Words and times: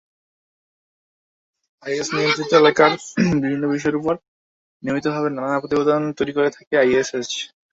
আইএস-নিয়ন্ত্রিত 1.83 2.51
এলাকার 2.59 2.91
বিভিন্ন 3.35 3.63
বিষয়ের 3.73 3.99
ওপর 3.99 4.15
নিয়মিতভাবে 4.83 5.29
নানা 5.31 5.57
প্রতিবেদন 5.61 6.01
তৈরি 6.17 6.31
করে 6.37 6.49
থাকে 6.57 6.73
আইএইচএস। 6.77 7.29